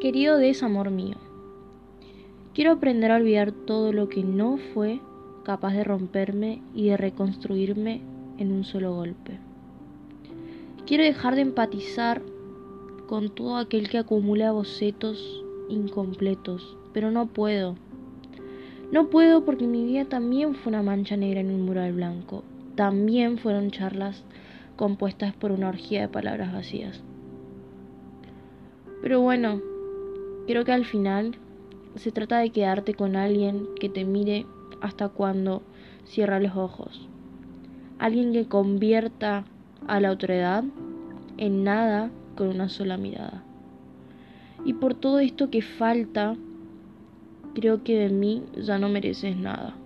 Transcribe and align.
querido 0.00 0.36
desamor 0.36 0.90
mío. 0.90 1.16
Quiero 2.54 2.72
aprender 2.72 3.10
a 3.10 3.16
olvidar 3.16 3.52
todo 3.52 3.92
lo 3.92 4.08
que 4.08 4.22
no 4.22 4.58
fue 4.74 5.00
capaz 5.44 5.72
de 5.72 5.84
romperme 5.84 6.62
y 6.74 6.88
de 6.88 6.96
reconstruirme 6.96 8.02
en 8.38 8.52
un 8.52 8.64
solo 8.64 8.94
golpe. 8.94 9.38
Quiero 10.86 11.04
dejar 11.04 11.34
de 11.34 11.42
empatizar 11.42 12.22
con 13.06 13.30
todo 13.30 13.56
aquel 13.56 13.88
que 13.88 13.98
acumula 13.98 14.52
bocetos 14.52 15.44
incompletos, 15.68 16.76
pero 16.92 17.10
no 17.10 17.26
puedo. 17.26 17.76
No 18.92 19.08
puedo 19.08 19.44
porque 19.44 19.66
mi 19.66 19.84
vida 19.84 20.04
también 20.04 20.54
fue 20.54 20.70
una 20.70 20.82
mancha 20.82 21.16
negra 21.16 21.40
en 21.40 21.50
un 21.50 21.62
mural 21.62 21.92
blanco. 21.92 22.44
También 22.74 23.38
fueron 23.38 23.70
charlas 23.70 24.24
compuestas 24.76 25.34
por 25.34 25.52
una 25.52 25.68
orgía 25.68 26.02
de 26.02 26.08
palabras 26.08 26.52
vacías. 26.52 27.02
Pero 29.02 29.20
bueno, 29.20 29.60
creo 30.46 30.64
que 30.64 30.72
al 30.72 30.84
final 30.84 31.36
se 31.96 32.12
trata 32.12 32.38
de 32.38 32.50
quedarte 32.50 32.94
con 32.94 33.16
alguien 33.16 33.68
que 33.80 33.88
te 33.88 34.04
mire 34.04 34.46
hasta 34.80 35.08
cuando 35.08 35.62
cierra 36.04 36.40
los 36.40 36.56
ojos. 36.56 37.08
Alguien 37.98 38.32
que 38.32 38.46
convierta 38.46 39.44
a 39.86 40.00
la 40.00 40.08
autoridad 40.08 40.64
en 41.38 41.64
nada 41.64 42.10
con 42.36 42.48
una 42.48 42.68
sola 42.68 42.96
mirada. 42.96 43.42
Y 44.64 44.74
por 44.74 44.94
todo 44.94 45.18
esto 45.20 45.50
que 45.50 45.62
falta, 45.62 46.36
creo 47.54 47.82
que 47.82 47.98
de 47.98 48.10
mí 48.10 48.42
ya 48.56 48.78
no 48.78 48.88
mereces 48.88 49.36
nada. 49.36 49.76